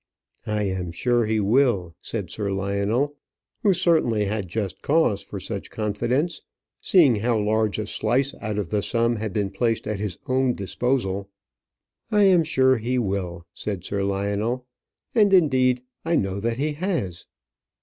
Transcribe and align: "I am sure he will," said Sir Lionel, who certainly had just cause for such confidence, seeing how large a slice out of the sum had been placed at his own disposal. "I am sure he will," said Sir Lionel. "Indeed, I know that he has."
"I 0.47 0.63
am 0.63 0.91
sure 0.91 1.27
he 1.27 1.39
will," 1.39 1.93
said 2.01 2.31
Sir 2.31 2.51
Lionel, 2.51 3.13
who 3.61 3.71
certainly 3.71 4.25
had 4.25 4.47
just 4.47 4.81
cause 4.81 5.21
for 5.21 5.39
such 5.39 5.69
confidence, 5.69 6.41
seeing 6.81 7.17
how 7.17 7.37
large 7.37 7.77
a 7.77 7.85
slice 7.85 8.33
out 8.41 8.57
of 8.57 8.71
the 8.71 8.81
sum 8.81 9.17
had 9.17 9.31
been 9.31 9.51
placed 9.51 9.85
at 9.85 9.99
his 9.99 10.17
own 10.27 10.55
disposal. 10.55 11.29
"I 12.09 12.23
am 12.23 12.43
sure 12.43 12.77
he 12.77 12.97
will," 12.97 13.45
said 13.53 13.85
Sir 13.85 14.03
Lionel. 14.03 14.65
"Indeed, 15.13 15.83
I 16.03 16.15
know 16.15 16.39
that 16.39 16.57
he 16.57 16.73
has." 16.73 17.27